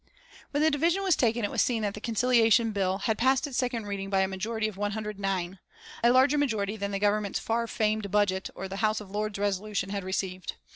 [0.49, 3.59] When the division was taken it was seen that the Conciliation Bill had passed its
[3.59, 5.59] second reading by a majority of 109,
[6.03, 9.91] a larger majority than the Government's far famed budget or the House of Lords Resolution
[9.91, 10.55] had received.